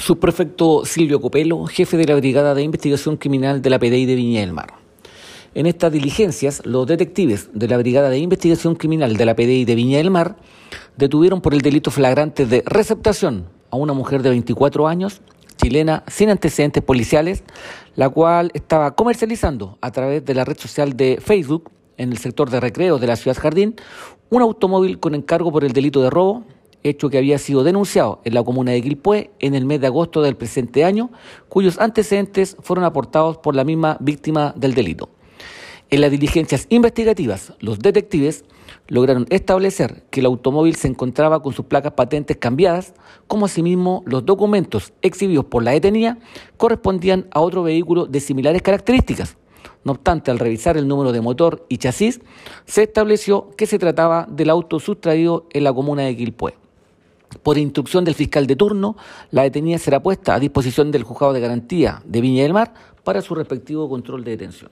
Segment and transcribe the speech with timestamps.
[0.00, 4.40] Subprefecto Silvio Copelo, jefe de la Brigada de Investigación Criminal de la PDI de Viña
[4.40, 4.72] del Mar.
[5.54, 9.74] En estas diligencias, los detectives de la Brigada de Investigación Criminal de la PDI de
[9.74, 10.36] Viña del Mar
[10.96, 15.20] detuvieron por el delito flagrante de receptación a una mujer de 24 años,
[15.58, 17.44] chilena, sin antecedentes policiales,
[17.94, 22.48] la cual estaba comercializando a través de la red social de Facebook en el sector
[22.48, 23.76] de recreo de la ciudad Jardín
[24.30, 26.44] un automóvil con encargo por el delito de robo,
[26.82, 30.22] hecho que había sido denunciado en la comuna de Quilpué en el mes de agosto
[30.22, 31.10] del presente año,
[31.48, 35.08] cuyos antecedentes fueron aportados por la misma víctima del delito.
[35.90, 38.44] En las diligencias investigativas, los detectives
[38.86, 42.94] lograron establecer que el automóvil se encontraba con sus placas patentes cambiadas,
[43.26, 46.18] como asimismo los documentos exhibidos por la detenida
[46.56, 49.36] correspondían a otro vehículo de similares características.
[49.82, 52.20] No obstante, al revisar el número de motor y chasis,
[52.66, 56.54] se estableció que se trataba del auto sustraído en la comuna de Quilpué.
[57.42, 58.96] Por instrucción del fiscal de turno,
[59.30, 63.22] la detenida será puesta a disposición del juzgado de garantía de Viña del Mar para
[63.22, 64.70] su respectivo control de detención.